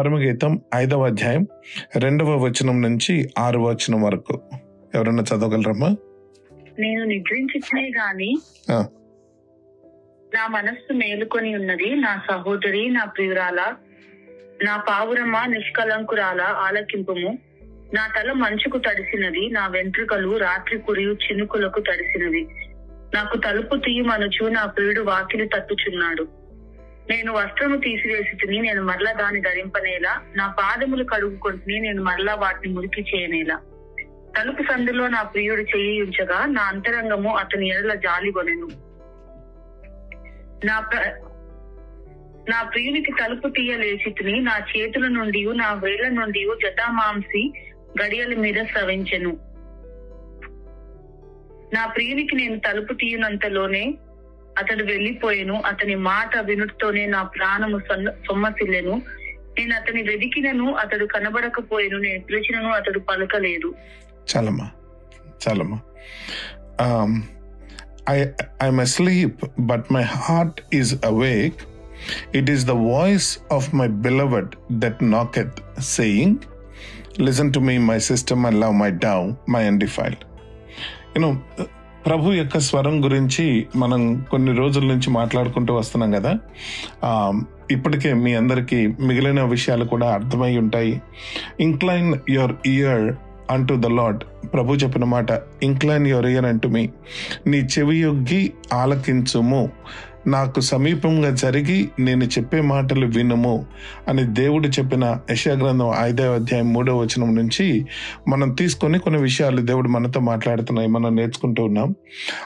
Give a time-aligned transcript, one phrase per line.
[0.00, 1.46] పరమగీతం ఐదవ అధ్యాయం
[1.96, 4.40] రెండవ వచనం నుంచి ఆరు వచనం వరకు.
[4.94, 5.96] ఎవరన్నా చదవగలరమ్మా?
[6.78, 8.38] నేను నిద్రించుకునే గాని.
[10.34, 13.74] నా మనస్సు మేలుకొని ఉన్నది నా సహోదరి నా ప్రియురాల
[14.64, 17.38] నా పావురమ్మ నిష్కలంకురాల ఆలకింపుము.
[17.94, 22.46] నా తల మంచుకు తడిసినది నా వెంట్రుకలు రాత్రి కురియు చినుకులకు తడిసినవి.
[23.14, 26.39] నాకు తలుపు తీయమనుచు నా ప్రియుడు వాకిలి తట్టుచున్నాడు.
[27.10, 33.00] నేను వస్త్రము తీసివేసి తిని నేను మరలా దాన్ని ధరింపనేలా నా పాదములు కడుగుకుంటుని నేను మరలా వాటిని మురికి
[33.00, 33.60] చేయనేలా.
[34.38, 38.68] తలుపు సందులో నా ప్రియుడు చెయ్యి ఉంచగా నా అంతరంగము అతని ఎడల జాలిగొనెను
[40.66, 41.30] నా ప్ర-
[42.48, 47.52] నా ప్రియునికి తలుపు తీయలేచితిని నా చేతుల నుండి నా వేళ్ళ నుండి జటామాంసి
[48.02, 49.36] గడియల మీద స్రవించెను.
[51.74, 53.94] నా ప్రియునికి నేను తలుపు తీయనంతలోనే
[54.60, 58.94] అతడు వెళ్ళిపోయెను అతని మాట వినుటతోనే నా ప్రాణము సొన్న- సొమ్మసిల్లెను.
[59.58, 61.98] నేను అతని వెదికినను అతడు కనబడకపోయాను.
[61.98, 63.74] నేను పిలిచినను అతడు పలకలేదు.
[64.30, 64.70] చాలమ్మా
[65.48, 65.80] చాలమ్మా
[68.10, 68.18] I
[68.62, 71.58] I'm asleep but my heart is awake
[72.36, 76.36] it is the voice of my beloved that knocketh saying
[77.20, 80.24] listen to me my sister and love my dove my undefiled
[81.16, 81.30] you know
[82.06, 86.38] ప్రభు యొక్క స్వరం గురించి మనం కొన్ని రోజుల నుంచి మాట్లాడుకుంటూ వస్తున్నాం కదా.
[87.70, 91.02] ఇప్పటికే మీ అందరికీ మిగిలిన విషయాలు కూడా అర్థమై ఉంటాయి.
[91.60, 93.14] ఇంక్లైన్ యువర్ ఇయర్
[93.50, 95.26] అంటూ ద లాడ్ ప్రభు చెప్పిన మాట
[95.62, 96.88] ఇంక్లైన్ యువర్ ఇయర్ అంటూ మీ
[97.46, 99.68] నీ చెవి యొగ్గి ఆలకించుము.
[100.30, 103.66] నాకు సమీపంగా జరిగి నేను చెప్పే మాటలు వినుము
[104.08, 107.86] అని దేవుడు చెప్పిన యశాగ్రంథం ఐదవ అధ్యాయం మూడవ వచనం నుంచి
[108.28, 111.94] మనం తీసుకొని కొన్ని విషయాలు దేవుడు మనతో మాట్లాడుతున్నాయి మనం నేర్చుకుంటూ ఉన్నాం.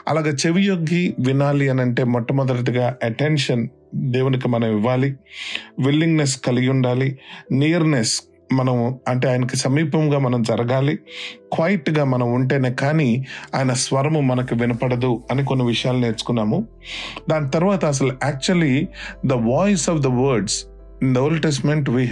[0.07, 5.15] అలాగే చెవి యొగ్గి వినాలి అని అంటే మొట్టమొదటిగా అటెన్షన్ దేవునికి మనం ఇవ్వాలి.
[5.85, 7.19] విల్లింగ్నెస్ కలిగి ఉండాలి.
[7.51, 8.21] నియర్నెస్
[8.53, 10.99] మనం అంటే ఆయనకి సమీపంగా మనం జరగాలి.
[11.53, 16.67] క్వైట్గా మనం ఉంటేనే కానీ ఆయన స్వరము మనకు వినపడదు అని కొన్ని విషయాలు నేర్చుకున్నాము.
[17.29, 18.87] దాని తర్వాత అసలు actually
[19.25, 20.65] the voice of the words
[21.03, 22.09] in the old testament we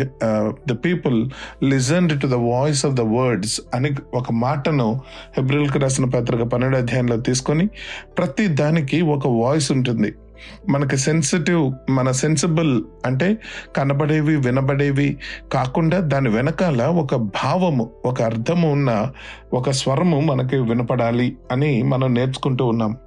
[0.67, 1.29] the people
[1.63, 5.01] listened to the voice of the words అని ఒక మాటను
[5.37, 7.69] హెబ్రిల్కి రాసిన పత్రిక పన్నెండు అధ్యాయంలో తీసుకొని
[8.17, 10.13] ప్రతి దానికి ఒక వాయిస్ ఉంటుంది.
[10.69, 13.37] మనకి సెన్సిటివ్ మన సెన్సిబుల్ అంటే
[13.75, 15.17] కనబడేవి వినబడేవి
[15.53, 19.11] కాకుండా దాని వెనకాల ఒక భావము ఒక అర్థము ఉన్న
[19.53, 22.97] ఒక స్వరము మనకి వినపడాలి అని మనం నేర్చుకుంటూ ఉన్నాం.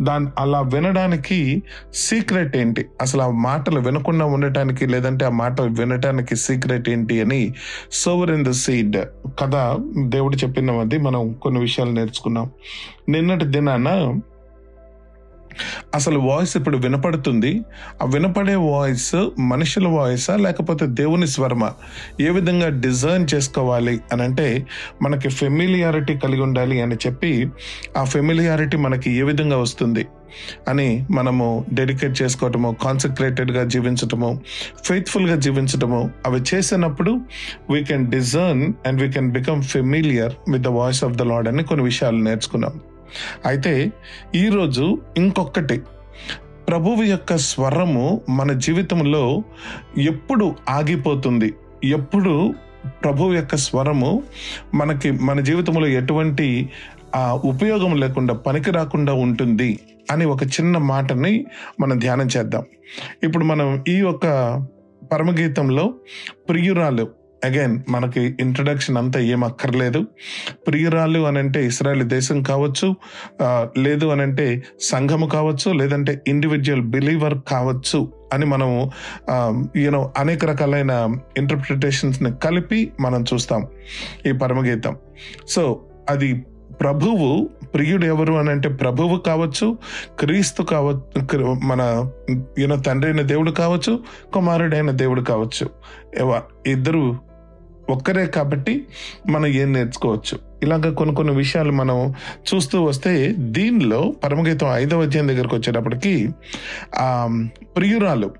[0.00, 1.62] దాని అలా వినడానికి
[1.94, 2.86] సీక్రెట్ ఏంటి?
[3.00, 7.54] అసలు ఆ మాటలు వినకుండా ఉండటానికి లేదంటే ఆ మాటలు వినటానికి సీక్రెట్ ఏంటి అని
[7.92, 8.96] సోవర్ ఇన్ ద సీడ్
[9.40, 12.50] కథ దేవుడు చెప్పినది మనం కొన్ని విషయాలు నేర్చుకున్నాం.
[13.08, 14.18] నిన్నటి దినాన
[15.94, 17.60] అసలు వాయిస్ ఇప్పుడు వినపడుతుంది?
[18.02, 21.72] ఆ వినపడే వాయిస్ మనుషుల వాయిసా లేకపోతే దేవుని స్వరమా?
[22.20, 24.66] ఏ విధంగా డిజైన్ చేసుకోవాలి అని అంటే
[25.02, 27.48] మనకి ఫెమిలియారిటీ కలిగి ఉండాలి అని చెప్పి
[27.96, 30.06] ఆ ఫెమిలియారిటీ మనకి ఏ విధంగా వస్తుంది
[30.68, 34.40] అని మనము డెడికేట్ చేసుకోవటము కాన్సన్ట్రేటెడ్గా జీవించటము
[34.84, 37.20] ఫెయిత్ఫుల్గా జీవించటము అవి చేసినప్పుడు
[37.70, 41.62] we can discern and we can become familiar with the voice of the Lord అని
[41.62, 42.80] కొన్ని విషయాలు నేర్చుకున్నాం.
[43.46, 43.92] అయితే
[44.34, 45.80] ఈరోజు ఇంకొకటి
[46.68, 49.42] ప్రభువు యొక్క స్వరము మన జీవితంలో
[49.98, 51.54] ఎప్పుడు ఆగిపోతుంది?
[51.84, 52.54] ఎప్పుడు
[52.86, 54.22] ప్రభువు యొక్క స్వరము
[54.74, 56.70] మనకి మన జీవితంలో ఎటువంటి
[57.44, 59.78] ఉపయోగం లేకుండా పనికి రాకుండా ఉంటుంది
[60.10, 61.46] అని ఒక చిన్న మాటని
[61.80, 62.64] మనం ధ్యానం చేద్దాం.
[63.22, 64.26] ఇప్పుడు మనం ఈ యొక్క
[65.12, 65.94] పరమగీతంలో
[66.48, 67.08] ప్రియురాలు
[67.44, 70.06] అగైన్ మనకి ఇంట్రడక్షన్ అంతా ఏం అక్కర్లేదు.
[70.66, 72.96] ప్రియురాలు అని అంటే ఇస్రాయల్ దేశం కావచ్చు
[73.78, 78.90] లేదు అని అంటే సంఘము కావచ్చు లేదంటే ఇండివిజువల్ బిలీవర్ కావచ్చు అని మనం
[79.76, 83.66] యూనో అనేక రకాలైన ఇంటర్ప్రిటేషన్స్ని కలిపి మనం చూస్తాం
[84.26, 84.96] ఈ పరమగీతం.
[85.48, 85.80] సో
[86.10, 86.44] అది
[86.80, 89.78] ప్రభువు ప్రియుడు ఎవరు అని అంటే ప్రభువు కావచ్చు
[90.18, 92.10] క్రీస్తు కావచ్చు మన
[92.58, 94.00] యూనో తండ్రి అయిన దేవుడు కావచ్చు
[94.32, 95.70] కుమారుడైన దేవుడు కావచ్చు.
[96.18, 97.29] ఎవ- ఇద్దరు
[97.90, 98.86] ఒక్కరే కాబట్టి
[99.28, 100.38] మనం ఏం నేర్చుకోవచ్చు?
[100.62, 102.14] ఇలాగ కొన్ని కొన్ని విషయాలు మనం
[102.48, 106.28] చూస్తూ వస్తే దీనిలో పరమగీతం ఐదవ అధ్యాయం దగ్గరకు వచ్చేటప్పటికి
[106.94, 107.28] ఆ
[107.76, 108.30] ప్రియురాలు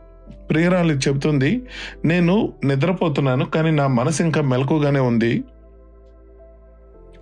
[0.51, 1.63] ప్రియురాలు చెబుతుంది
[2.05, 5.45] నేను నిద్రపోతున్నాను కానీ నా మనసు ఇంకా మెలకుగానే ఉంది.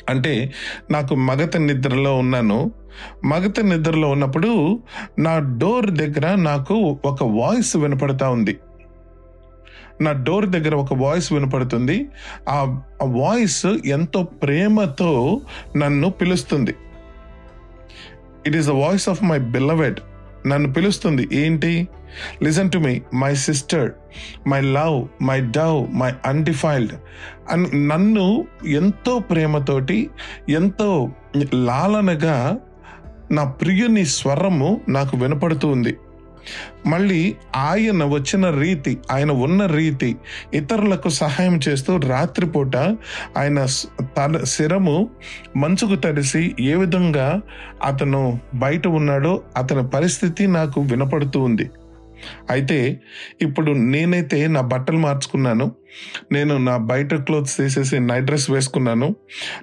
[0.08, 0.52] అంటే
[0.90, 2.70] నాకు మగత నిద్రలో ఉన్నాను.
[3.24, 4.80] మగత నిద్రలో ఉన్నప్పుడు
[5.18, 8.56] నా డోర్ దగ్గర నాకు ఒక వాయిస్ వినపడతా ఉంది.
[10.00, 12.08] నా డోర్ దగ్గర ఒక వాయిస్ వినపడుతుంది.
[12.48, 15.40] ఆ వాయిస్ ఎంతో ప్రేమతో
[15.76, 16.74] నన్ను పిలుస్తుంది.
[18.46, 19.98] It is the voice of my beloved
[20.46, 21.28] నన్ను పిలుస్తుంది.
[21.32, 21.88] ఏంటి?
[22.42, 23.92] Listen to me my sister
[24.48, 26.92] my love my dove my undefiled
[27.50, 30.10] అని నన్ను ఎంతో ప్రేమతోటి
[30.48, 31.10] ఎంతో
[31.54, 32.58] లాలనగా
[33.30, 35.96] నా ప్రియుని స్వరము నాకు వినపడుతూ ఉంది.
[36.86, 40.16] మళ్ళీ ఆయన వచ్చిన రీతి ఆయన ఉన్న రీతి
[40.54, 42.76] ఇతరులకు సహాయం చేస్తూ రాత్రిపూట
[43.36, 43.66] ఆయన
[44.02, 45.10] తన శిరము
[45.56, 47.40] మంచుకు తడిసి ఏ విధంగా
[47.84, 51.70] అతను బయట ఉన్నాడో అతని పరిస్థితి నాకు వినపడుతూ ఉంది.
[52.50, 53.00] అయితే
[53.42, 55.72] ఇప్పుడు నేనైతే నా బట్టలు మార్చుకున్నాను.
[56.32, 59.16] నేను నా బయట క్లోత్స్ తీసేసి నైట్ డ్రెస్ వేసుకున్నాను.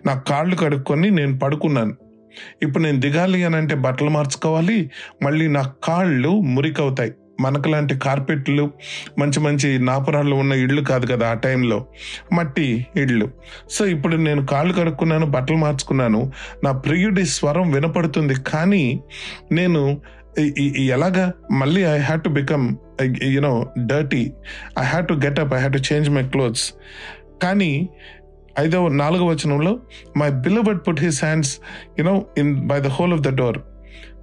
[0.06, 2.05] నా కాళ్ళు కడుక్కొని నేను పడుకున్నాను.
[2.62, 4.92] ఇప్పుడు నేను దిగాలి అని అంటే బట్టలు మార్చుకోవాలి
[5.24, 7.12] మళ్ళీ నా కాళ్ళు మురికవుతాయి.
[7.42, 8.72] మనకు లాంటి కార్పెట్లు
[9.20, 11.86] మంచి మంచి నాపురాళ్ళు ఉన్న ఇళ్ళు కాదు కదా ఆ టైంలో.
[12.34, 13.32] మట్టి ఇళ్ళు.
[13.70, 16.32] సో ఇప్పుడు నేను కాళ్ళు కడుక్కున్నాను బట్టలు మార్చుకున్నాను.
[16.64, 19.00] నా ప్రియుడి స్వరం వినపడుతుంది కానీ
[19.52, 20.02] నేను
[20.86, 22.76] ఎలాగా మళ్ళీ I had to become
[23.24, 24.34] you know dirty
[24.80, 26.74] I had to get up I had to change my clothes
[27.44, 27.90] కానీ
[28.60, 29.80] ఐదవ నాలుగవ వచనంలో
[30.18, 31.60] my beloved put his hands
[32.00, 33.60] you know in by the hole of the door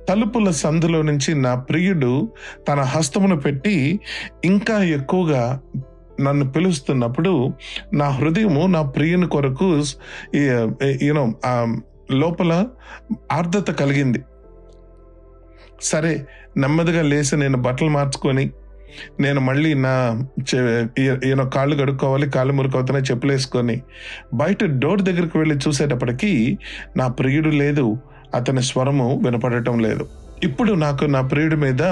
[0.08, 2.32] తలుపుల సందులో నుంచి నా ప్రియుడు
[2.68, 4.00] తన హస్తమును పెట్టి
[4.44, 5.60] ఇంకా ఎక్కువగా
[6.20, 7.52] నన్ను పిలుస్తున్నప్పుడు
[7.92, 9.68] నా హృదయము నా ప్రియుని కొరకు
[11.02, 11.34] యూనో
[12.10, 12.66] లోపల
[13.32, 14.20] ఆర్ద్రత కలిగింది.
[15.80, 16.26] సరే
[16.56, 18.50] నెమ్మదిగా లేచి నేను బట్టలు మార్చుకొని
[19.20, 19.94] నేను మళ్ళీ నా
[20.98, 23.82] ఈయన కాళ్ళు కడుక్కోవాలి కాళ్ళు మురుకవుతున్నాయి చెప్పులు వేసుకొని
[24.34, 26.58] బయట డోర్ దగ్గరికి వెళ్ళి చూసేటప్పటికీ
[26.96, 27.98] నా ప్రియుడు లేదు
[28.34, 30.04] అతని స్వరము వినపడటం లేదు.
[30.42, 31.82] ఇప్పుడు నాకు నా ప్రియుడి మీద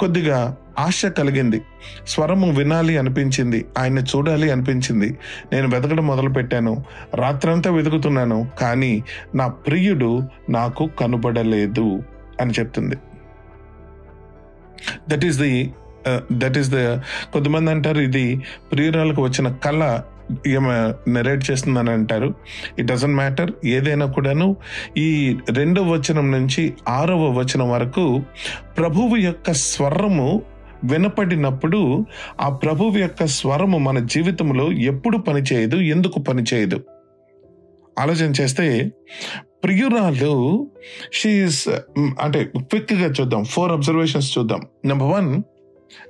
[0.00, 1.58] కొద్దిగా ఆశ కలిగింది.
[2.06, 5.18] స్వరము వినాలి అనిపించింది ఆయన్ని చూడాలి అనిపించింది.
[5.52, 6.84] నేను వెతకడం మొదలు పెట్టాను
[7.14, 8.92] రాత్రంతా వెతుకుతున్నాను కానీ
[9.34, 12.02] నా ప్రియుడు నాకు కనబడలేదు
[12.40, 12.96] అని చెప్తుంది.
[15.08, 15.74] That is the
[16.32, 16.80] that is the
[17.32, 18.42] కొంతమంది అంటారు ఇది
[18.72, 20.02] ప్రియురాలకు వచ్చిన కళ
[20.46, 20.74] ఈమె
[21.10, 22.34] నెరేట్ చేస్తుందని అంటారు.
[22.78, 24.56] ఇట్ డజంట్ మ్యాటర్ ఏదైనా కూడాను
[24.96, 28.22] ఈ రెండవ వచనం నుంచి ఆరవ వచనం వరకు
[28.78, 30.42] ప్రభువు యొక్క స్వరము
[30.84, 32.06] వినపడినప్పుడు
[32.40, 36.84] ఆ ప్రభువు యొక్క స్వరము మన జీవితంలో ఎప్పుడు పనిచేయదు ఎందుకు పనిచేయదు?
[37.98, 38.92] ఆలోచన చేస్తే
[39.64, 40.34] ప్రియురాలు
[41.12, 43.44] షీఈస్ uh, అంటే క్విక్గా చూద్దాం.
[43.44, 44.62] ఫోర్ అబ్జర్వేషన్స్ చూద్దాం.
[44.84, 45.42] Number one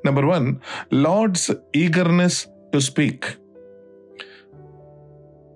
[0.04, 0.56] number one
[0.92, 3.24] Lord's eagerness to speak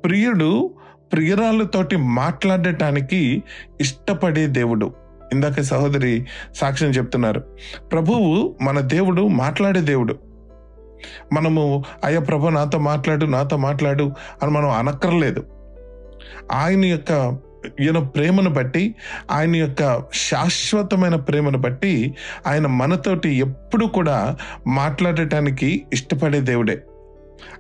[0.04, 0.70] ప్రియుడు
[1.12, 3.42] ప్రియురాలతోటి మాట్లాడటానికి
[3.80, 4.92] ఇష్టపడే దేవుడు.
[5.32, 7.40] ఇందాక సహోదరి సాక్ష్యం చెప్తున్నారు.
[7.92, 10.18] ప్రభువు మన దేవుడు మాట్లాడే దేవుడు.
[11.32, 15.46] మనము అయ్యా ప్రభు నాతో మాట్లాడు నాతో మాట్లాడు అని మనం అనక్కర్లేదు.
[16.52, 17.38] ఆయన యొక్క
[17.80, 18.94] ఈయన ప్రేమను బట్టి
[19.30, 22.14] ఆయన యొక్క శాశ్వతమైన ప్రేమను బట్టి
[22.46, 26.82] ఆయన మనతోటి ఎప్పుడు కూడా మాట్లాడటానికి ఇష్టపడే దేవుడే.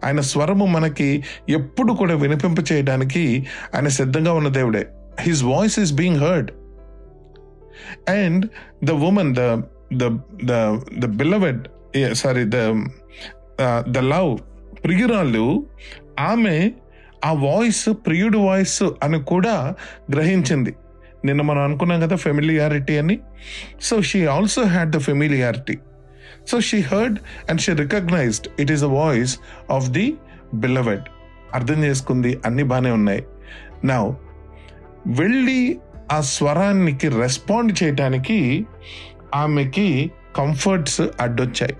[0.04, 4.86] ఆయన స్వరము మనకి ఎప్పుడు కూడా వినిపింప చేయడానికి ఆయన సిద్ధంగా ఉన్న దేవుడే.
[5.20, 6.50] His voice is being heard
[8.10, 8.50] and
[8.84, 9.40] the women the
[9.96, 11.68] the the the beloved
[12.12, 12.56] sorry the
[13.88, 14.38] the love
[14.84, 15.66] ప్రియురాళ్ళు
[16.20, 16.72] ఆమె
[17.24, 19.74] ఆ వాయిస్ ప్రియుడు వాయిస్ అని కూడా
[20.12, 20.74] గ్రహించింది.
[21.24, 23.18] నిన్న మనం అనుకున్నాం కదా ఫెమిలియారిటీ అని.
[23.82, 25.78] So she also had the familiarity
[26.48, 27.18] so she heard
[27.50, 29.38] and she recognised it is a voice
[29.70, 30.14] of the
[30.54, 31.02] beloved
[31.54, 33.26] అర్థం చేసుకుంది అన్ని బాగానే ఉన్నాయి.
[33.84, 34.02] నా
[35.06, 35.78] వెళ్ళి
[36.12, 38.66] ఆ స్వరానికి రెస్పాండ్ చేయటానికి
[39.34, 41.76] ఆమెకి కంఫర్ట్స్ అడ్డొచ్చాయి.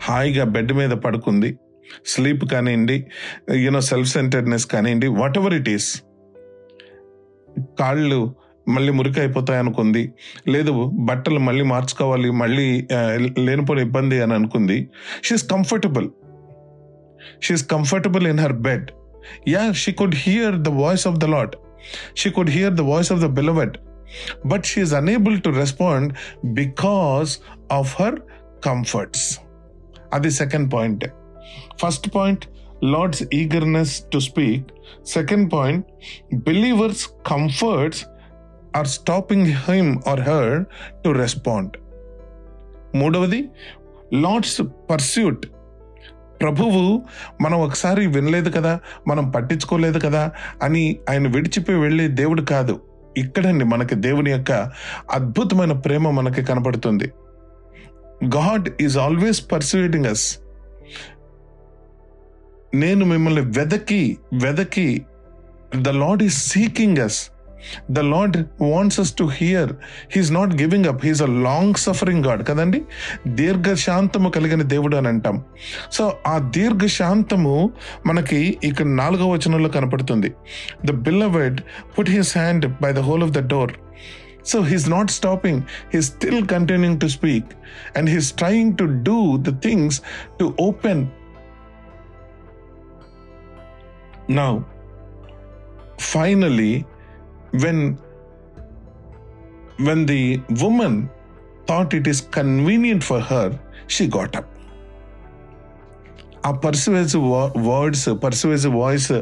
[0.00, 1.58] హాయిగా బెడ్ మీద పడుకుంది.
[2.06, 3.06] స్లీప్ కానివ్వండి
[3.54, 6.02] యూనో సెల్ఫ్ సెంటర్నెస్ కానివ్వండి వాట్ ఎవర్ ఇట్ ఈస్
[7.80, 8.34] కాళ్ళు
[8.68, 10.12] మళ్ళీ మురికి అయిపోతాయి అనుకుంది
[10.48, 12.88] లేదు బట్టలు మళ్ళీ మార్చుకోవాలి మళ్ళీ
[13.38, 14.90] లేనిపోయిన ఇబ్బంది అని అనుకుంది.
[15.24, 16.10] She's comfortable
[17.42, 18.90] she's comfortable in her bed
[19.48, 21.56] yeah she could hear the voice of the Lord
[22.16, 23.76] she could hear the voice of the beloved
[24.46, 26.12] but she is unable to respond
[26.44, 27.38] because
[27.72, 28.20] of her
[28.64, 29.38] comforts
[30.12, 31.04] అది second point
[31.80, 32.44] first point
[32.84, 34.64] Lord's eagerness to speak
[35.06, 35.86] second point
[36.34, 38.04] believers comforts
[38.76, 40.64] are stopping him or her
[41.04, 41.76] to respond
[42.94, 43.48] మూడవది
[44.12, 45.46] Lord's pursuit
[46.40, 47.02] ప్రభువు
[47.40, 50.30] మనం ఒకసారి వినలేదు కదా మనం పట్టించుకోలేదు కదా
[50.62, 52.80] అని ఆయన విడిచిపోయి వెళ్ళే దేవుడు కాదు.
[53.16, 54.52] ఇక్కడండి మనకి దేవుని యొక్క
[55.10, 57.12] అద్భుతమైన ప్రేమ మనకి కనపడుతుంది
[58.24, 60.38] God is always persuading us
[62.74, 65.02] నేను మిమ్మల్ని వెదకి వెదకి
[65.76, 67.30] the Lord is seeking us
[67.90, 69.72] the Lord wants us to hear
[70.16, 72.82] he's not giving up he's a long suffering God కదండి?
[73.26, 75.44] దీర్ఘ శాంతము కలిగిన దేవుడు అని అంటాం.
[75.92, 77.70] సో ఆ దీర్ఘ శాంతము
[78.06, 80.34] మనకి ఇక్కడ నాలుగవ వచనంలో కనపడుతుంది.
[80.84, 81.60] The beloved
[81.98, 83.72] put his hand by the hole of the door
[84.44, 85.62] so he's not stopping
[85.94, 87.44] he still continuing to speak
[87.96, 90.02] and he's trying to do the things
[90.40, 91.08] to open
[94.28, 94.64] Now,
[95.98, 96.84] finally,
[97.62, 97.98] when
[99.84, 101.08] when the woman
[101.66, 104.46] thought it is convenient for her, she got up.
[106.46, 107.24] ఆ persuasive
[107.68, 109.12] words persuasive voice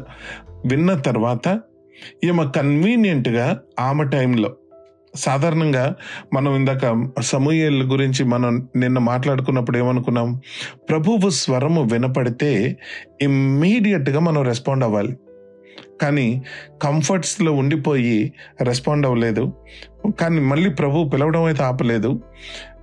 [0.67, 1.47] విన్న తర్వాత
[2.25, 4.51] ఈమె కన్వీనియంట్గా ఆమె టైంలో
[5.16, 5.94] సాధారణంగా
[6.35, 10.40] మనం ఇందాక సమూహల గురించి మనం నిన్న మాట్లాడుకున్నప్పుడు ఏమనుకున్నాం?
[10.88, 12.76] ప్రభువు స్వరము వినపడితే
[13.23, 15.16] ఇమ్మీడియట్గా మనం రెస్పాండ్ అవ్వాలి.
[16.02, 16.42] కానీ
[16.82, 18.32] కంఫర్ట్స్లో ఉండిపోయి
[18.62, 19.52] రెస్పాండ్ అవ్వలేదు.
[20.20, 22.23] కానీ మళ్ళీ ప్రభు పిలవడం అయితే ఆపలేదు.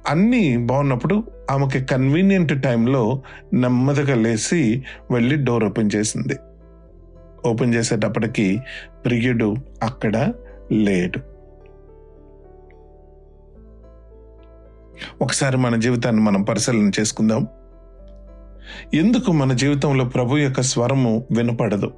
[0.08, 3.22] అన్నీ బాగున్నప్పుడు ఆమెకి కన్వీనియంట్ టైంలో
[3.54, 6.36] నెమ్మదిగా లేచి వెళ్ళి డోర్ ఓపెన్ చేసింది.
[7.46, 8.62] ఓపెన్ చేసేటప్పటికి
[9.06, 10.34] ప్రియుడు అక్కడ
[10.72, 11.33] లేడు.
[15.22, 17.48] ఒకసారి మన జీవితాన్ని మనం పరిశీలన చేసుకుందాం.
[18.94, 21.92] ఎందుకు మన జీవితంలో ప్రభు యొక్క స్వరము వినపడదు?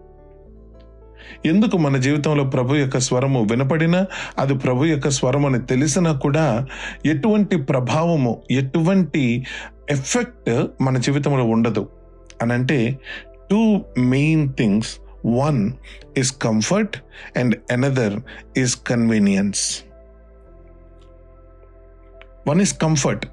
[1.45, 4.05] ఎందుకు మన జీవితంలో ప్రభు యొక్క స్వరము వినపడినా
[4.39, 6.67] అది ప్రభు యొక్క స్వరం అని తెలిసినా కూడా
[7.05, 9.45] ఎటువంటి ప్రభావము ఎటువంటి
[9.89, 11.87] ఎఫెక్ట్ మన జీవితంలో ఉండదు.
[12.41, 12.99] అని అంటే
[13.51, 15.71] two main things one
[16.17, 16.97] is comfort
[17.37, 18.19] and another
[18.57, 19.79] is convenience
[22.47, 23.25] one is comfort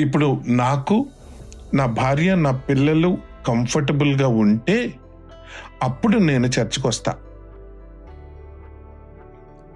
[0.00, 1.06] ఇప్పుడు నాకు
[1.74, 4.94] నా భార్య నా పిల్లలు కంఫర్టబుల్గా ఉంటే
[5.82, 7.14] అప్పుడు నేను చర్చ్కి వస్తా.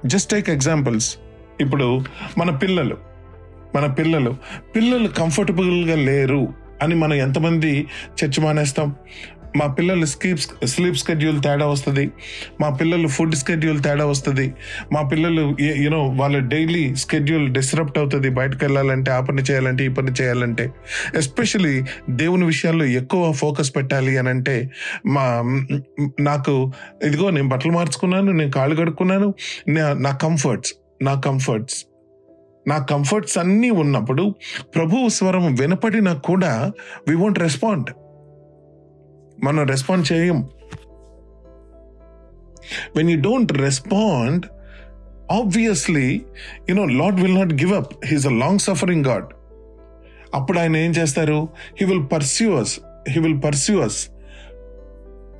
[0.06, 1.18] జస్ట్ టేక్ ఎగ్జాంపుల్స్
[1.60, 2.04] ఇప్పుడు
[2.38, 2.96] మన పిల్లలు
[3.74, 4.36] మన పిల్లలు
[4.76, 6.48] పిల్లలు కంఫర్టబుల్గా లేరు
[6.82, 7.88] అని మనం ఎంతమంది
[8.24, 8.96] చర్చ్ మానేస్తాం?
[9.56, 12.10] మా పిల్లలు స్లీప్ స్లీప్ స్కెడ్యూల్ తేడా వస్తుంది.
[12.60, 14.54] మా పిల్లలు ఫుడ్ స్కెడ్యూల్ తేడా వస్తుంది.
[14.92, 20.10] మా పిల్లలు యూనో వాళ్ళ డైలీ స్కెడ్యూల్ డిస్టరప్ట్ అవుతుంది బయటకు వెళ్ళాలంటే ఆ పని చేయాలంటే ఈ పని
[20.12, 20.72] చేయాలంటే.
[21.14, 24.70] ఎస్పెషలీ దేవుని విషయాల్లో ఎక్కువ ఫోకస్ పెట్టాలి అని అంటే
[25.06, 25.26] మా
[26.20, 29.34] నాకు ఇదిగో నేను బట్టలు మార్చుకున్నాను నేను కాళ్ళు కడుక్కున్నాను
[29.68, 31.84] నా- నా కంఫర్ట్స్ నా కంఫర్ట్స్
[32.68, 34.34] నా కంఫర్ట్స్ అన్నీ ఉన్నప్పుడు
[34.74, 36.72] ప్రభువు స్వరం వినపడినా కూడా
[37.08, 37.90] వి వోంట్ రెస్పాండ్
[39.44, 40.48] మనం రెస్పాండ్ చేయం
[42.96, 44.46] when you don't respond
[45.32, 46.22] obviously
[46.68, 49.24] you know Lord will not give up he's a long suffering God
[50.34, 51.48] అప్పుడు ఆయన ఏం చేస్తారు?
[51.80, 54.08] He will pursues he will pursues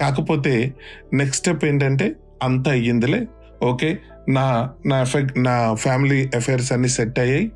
[0.00, 0.74] కాకపోతే
[1.12, 3.26] నెక్స్ట్ స్టెప్ ఏంటంటే అంత అయ్యిందిలే.
[3.62, 3.98] ఓకే
[4.28, 7.52] నా నా ఎఫెక్ట్ నా ఫ్యామిలీ అఫైర్స్ అన్ని సెట్ అయ్యాయి.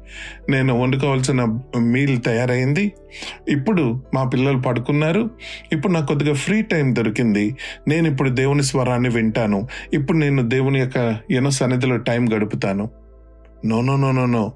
[0.50, 2.92] నేను వండుకోవాల్సిన మీల్ తయారైంది.
[3.49, 5.30] ఇప్పుడు మా పిల్లలు పడుకున్నారు.
[5.73, 7.56] ఇప్పుడు నాకు కొద్దిగా ఫ్రీ టైం దొరికింది.
[7.88, 9.68] నేను ఇప్పుడు దేవుని స్వరాన్ని వింటాను.
[9.92, 12.90] ఇప్పుడు నేను దేవుని యొక్క ఎన్నో సన్నిధిలో టైం గడుపుతాను.
[13.66, 14.52] No no no no no.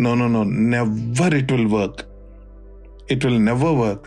[0.00, 0.42] No no no.
[0.44, 2.00] Never it will work
[3.10, 4.06] it will never work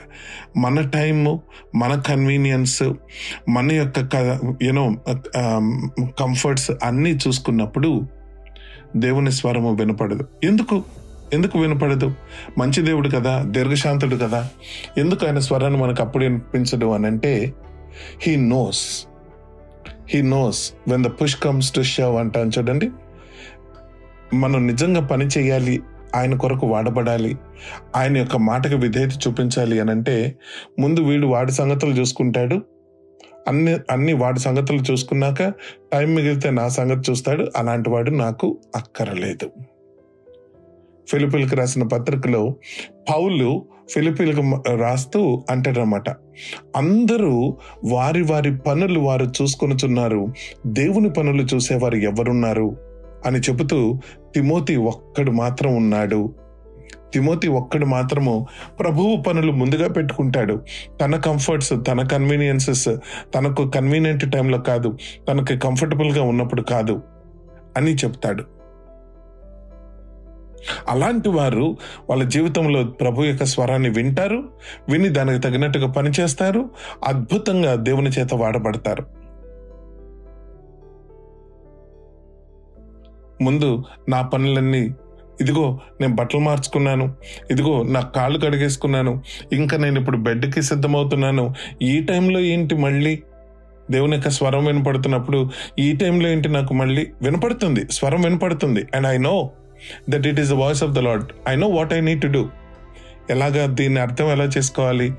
[0.58, 1.42] మన టైము
[1.76, 2.84] మన కన్వీనియన్స్
[3.50, 4.16] మన యొక్క
[4.62, 4.86] యూనో
[6.20, 8.08] కంఫర్ట్స్ um, అన్నీ చూసుకున్నప్పుడు
[8.96, 10.26] దేవుని స్వరము వినపడదు.
[10.44, 10.84] ఎందుకు?
[11.34, 12.14] ఎందుకు వినపడదు?
[12.58, 14.50] మంచి దేవుడు కదా దీర్ఘశాంతుడు కదా.
[14.98, 17.54] ఎందుకు ఆయన స్వరాన్ని మనకు అప్పుడు వినిపించడు అని అంటే
[18.22, 19.08] he knows
[20.10, 22.90] he knows when the push comes to shove అంటాను చూడండి.
[24.34, 25.82] మనం నిజంగా పని చేయాలి
[26.16, 27.38] ఆయన కొరకు వాడబడాలి.
[27.96, 30.36] ఆయన యొక్క మాటకు విధేయత చూపించాలి అని అంటే
[30.80, 32.62] ముందు వీడు వాడి సంగతులు చూసుకుంటాడు.
[33.48, 35.54] అన్ని అన్ని వాడి సంగతులు చూసుకున్నాక
[35.94, 37.48] టైం మిగిలితే నా సంగతి చూస్తాడు.
[37.56, 39.52] అలాంటి వాడు నాకు అక్కరలేదు.
[41.10, 42.56] ఫిలిపిల్కి రాసిన పత్రికలో
[43.10, 44.42] పౌలు ఫిలిపిల్కి
[44.76, 46.10] రాస్తూ అంటాడనమాట
[46.76, 50.34] అందరూ వారి వారి పనులు వారు చూసుకొనుచున్నారు.
[50.68, 52.78] దేవుని పనులు చూసేవారు ఎవరున్నారు?
[53.26, 54.00] అని చెబుతూ
[54.38, 56.34] తిమోతి ఒక్కడు మాత్రం ఉన్నాడు.
[57.14, 58.48] తిమోతి ఒక్కడు మాత్రము
[58.80, 60.62] ప్రభువు పనులు ముందుగా పెట్టుకుంటాడు.
[61.02, 62.88] తన కంఫర్ట్స్ తన కన్వీనియన్సెస్
[63.36, 64.98] తనకు కన్వీనియంట్ టైంలో కాదు
[65.30, 67.02] తనకు కంఫర్టబుల్గా ఉన్నప్పుడు కాదు
[67.78, 68.44] అని చెప్తాడు.
[70.90, 71.78] అలాంటి వారు
[72.10, 74.44] వాళ్ళ జీవితంలో ప్రభు యొక్క స్వరాన్ని వింటారు
[74.90, 76.70] విని దానికి తగినట్టుగా పనిచేస్తారు
[77.04, 79.17] అద్భుతంగా దేవుని చేత వాడబడతారు.
[83.42, 84.96] ముందు నా పనులన్నీ.
[85.42, 87.16] ఇదిగో నేను బట్టలు మార్చుకున్నాను.
[87.52, 89.22] ఇదిగో నా కాళ్ళు కడిగేసుకున్నాను.
[89.54, 91.54] ఇంకా నేను ఇప్పుడు బెడ్కి సిద్ధమవుతున్నాను.
[91.82, 93.20] ఈ టైంలో ఏంటి మళ్ళీ?
[93.92, 97.08] దేవుని యొక్క స్వరం వినపడుతున్నప్పుడు ఈ టైంలో ఏంటి నాకు మళ్ళీ?
[97.22, 97.92] వినపడుతుంది.
[97.92, 98.88] స్వరం వినపడుతుంది.
[98.96, 99.50] And I know
[100.10, 102.50] that it is the voice of the Lord I know what I need to do
[103.30, 105.14] ఎలాగా దీన్ని అర్థం ఎలా చేసుకోవాలి?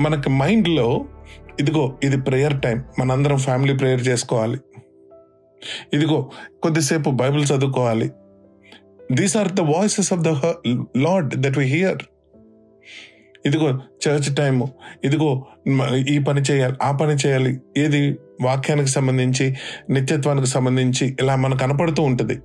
[0.00, 1.04] మనకి మైండ్లో
[1.60, 4.58] ఇదిగో ఇది ప్రేయర్ టైం మనందరం ఫ్యామిలీ ప్రేయర్ చేసుకోవాలి.
[5.92, 6.30] ఇదిగో
[6.62, 8.10] కొద్దిసేపు బైబిల్ చదువుకోవాలి.
[9.12, 10.28] These are the voices of the
[10.98, 12.02] Lord that we hear
[13.46, 13.68] ఇదిగో
[14.06, 14.62] చర్చ్ టైం
[15.04, 15.46] ఇదిగో
[16.08, 17.60] ఈ పని చేయాలి ఆ పని చేయాలి.
[17.76, 19.56] ఏది వాక్యానికి సంబంధించి
[19.90, 22.38] నిత్యత్వానికి సంబంధించి ఇలా మనకు కనపడుతూ ఉంటుంది.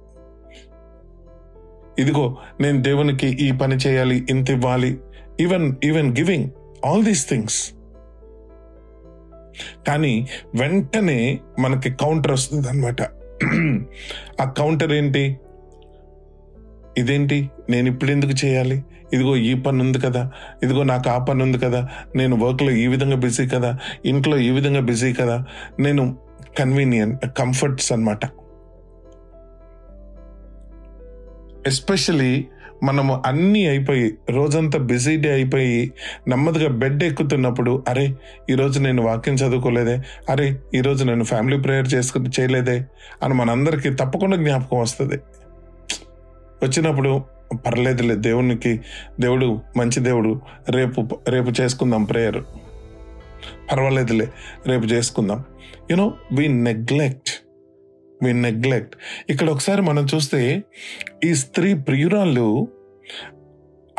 [1.99, 4.97] ఇదిగో నేను దేవునికి ఈ పని చేయాలి ఇంత ఇవ్వాలి
[5.39, 6.49] even even giving
[6.85, 7.73] all these things
[9.87, 13.01] కానీ వెంటనే మనకి కౌంటర్ వస్తుంది అనమాట
[14.41, 15.39] ఆ కౌంటర్ ఏంటి?
[16.97, 17.49] ఇదేంటి?
[17.69, 18.83] నేను ఇప్పుడు ఎందుకు చేయాలి?
[19.13, 20.31] ఇదిగో ఈ పని ఉంది కదా.
[20.63, 21.89] ఇదిగో నాకు ఆ పని ఉంది కదా.
[22.15, 23.79] నేను వర్క్లో ఈ విధంగా బిజీ కదా.
[24.05, 25.45] ఇంట్లో ఈ విధంగా బిజీ కదా.
[25.79, 26.17] నేను
[26.59, 28.25] కన్వీనియంట్ కంఫర్ట్స్ అనమాట
[31.67, 32.47] ఎస్పెషలీ
[32.83, 35.91] మనము అన్నీ అయిపోయి రోజంతా బిజీ డే అయిపోయి
[36.27, 38.15] నెమ్మదిగా బెడ్ ఎక్కుతున్నప్పుడు అరే
[38.49, 42.85] ఈరోజు నేను వాక్యం చదువుకోలేదే అరే ఈరోజు నేను ఫ్యామిలీ ప్రేయర్ చేసుకు చేయలేదే
[43.23, 45.17] అని మనందరికీ తప్పకుండా జ్ఞాపకం వస్తుంది.
[46.63, 47.23] వచ్చినప్పుడు
[47.65, 48.79] పర్లేదులే దేవునికి
[49.19, 52.43] దేవుడు మంచి దేవుడు రేపు రేపు చేసుకుందాం ప్రేయర్
[53.71, 54.27] పర్వాలేదులే
[54.67, 55.43] రేపు చేసుకుందాం.
[55.91, 57.29] You know we neglect
[58.23, 58.95] we neglect
[59.29, 60.63] ఇక్కడ ఒకసారి మనం చూస్తే
[61.25, 62.67] ఈ స్త్రీ ప్రియురాలు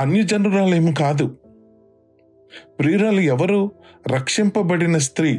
[0.00, 1.36] అన్యజనురాలు ఏమి కాదు.
[2.78, 3.72] ప్రియురాలు ఎవరు?
[4.08, 5.38] రక్షింపబడిన స్త్రీ.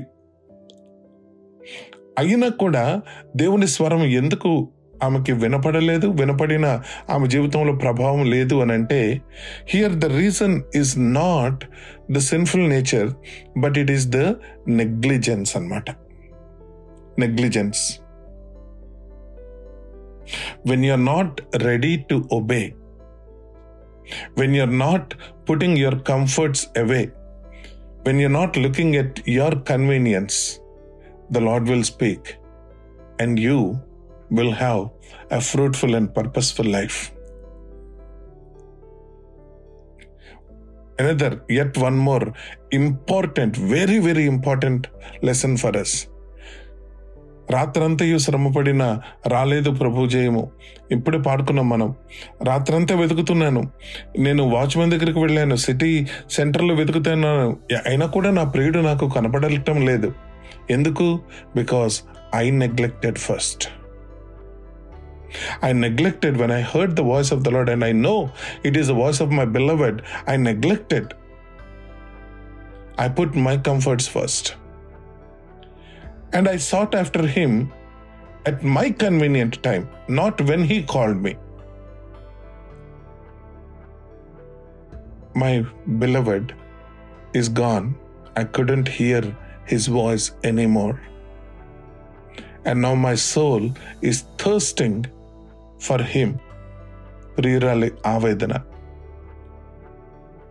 [2.19, 3.01] అయినా కూడా
[3.35, 4.69] దేవుని స్వరం ఎందుకు
[5.03, 6.07] ఆమెకి వినపడలేదు?
[6.07, 9.21] వినపడిన ఆమె జీవితంలో ప్రభావం లేదు అని అంటే
[9.67, 11.65] here the reason is not
[12.11, 13.09] the sinful nature
[13.59, 14.17] but it is the
[14.67, 15.91] negligence అన్నమాట.
[17.19, 17.99] Negligence
[20.63, 22.75] when you're not ready to obey,
[24.35, 25.13] when you're not
[25.45, 27.11] putting your comforts away,
[28.03, 30.59] when you're not looking at your convenience,
[31.29, 32.37] the Lord will speak
[33.19, 33.79] and you
[34.29, 34.89] will have
[35.29, 37.11] a fruitful and purposeful life.
[40.99, 42.33] Another, yet one more
[42.71, 44.87] important, very, very important
[45.21, 46.07] lesson for us.
[47.51, 50.51] రాత్రంతయు శ్రమపడిన రాలేదు ప్రభు జయము.
[50.91, 51.95] ఇప్పుడే పాడుకున్నాం మనం.
[52.43, 53.69] రాత్రంతా వెతుకుతున్నాను.
[54.19, 55.55] నేను వాచ్మెన్ దగ్గరికి వెళ్ళాను.
[55.55, 57.57] సిటీ సెంటర్లో వెతుకుతున్నాను.
[57.85, 60.13] అయినా కూడా నా ప్రియుడు నాకు కనపడటం లేదు.
[60.69, 61.19] ఎందుకు?
[61.55, 62.01] Because
[62.35, 63.69] I neglected first.
[65.67, 68.25] I neglected when I heard the voice of the Lord, and I know
[68.67, 69.97] it is the voice of my beloved.
[70.33, 71.03] I neglected.
[73.05, 74.60] I put my comforts first.
[76.33, 77.71] and I sought after him
[78.45, 81.37] at my convenient time, not when he called me.
[85.33, 85.65] My
[85.99, 86.53] beloved
[87.33, 87.95] is gone.
[88.35, 89.21] I couldn't hear
[89.65, 90.99] his voice anymore.
[92.65, 95.05] And now my soul is thirsting
[95.79, 96.39] for him.
[97.37, 98.63] Rirale Avedana.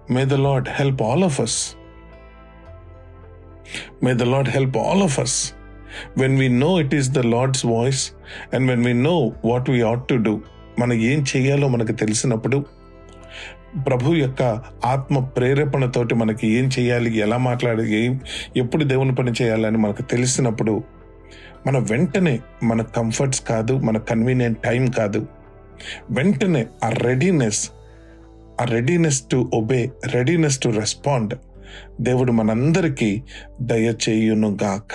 [0.08, 1.76] May the Lord help all of us.
[4.00, 5.54] May the Lord help all of us
[6.18, 8.12] when we know it is the Lord's voice
[8.54, 10.40] and when we know what we ought to do
[10.78, 12.80] మనం ఏం చేయాలో మనకు తెలిసినప్పుడు
[13.86, 14.42] ప్రభు యొక్క
[14.84, 18.20] ఆత్మ ప్రేరేపణతోటి మనకి ఏం చేయాలి ఎలా మాట్లాడాలి ఏం
[18.56, 20.82] ఎప్పుడు దేవుని పని చేయాలని మనకు తెలిసినప్పుడు
[21.66, 25.26] మన వెంటనే మన కంఫర్ట్స్ కాదు మన కన్వీనియంట్ టైం కాదు.
[26.10, 27.70] వెంటనే ఆ రెడీనెస్
[28.60, 31.34] ఆ readiness to obey readiness to respond
[32.00, 33.22] దేవుడు మనందరికీ
[33.60, 34.94] దయచేయును గాక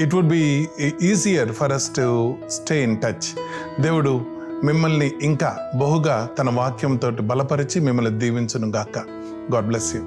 [0.00, 0.44] it would be
[1.02, 2.06] easier for us to
[2.48, 3.28] stay in touch
[3.80, 4.12] దేవుడు
[4.64, 8.96] మిమ్మల్ని ఇంకా బహుగా తన వాక్యంతో బలపరిచి మిమ్మల్ని దీవించును గాక
[9.54, 10.02] గాడ్ బ్లెస్ యూ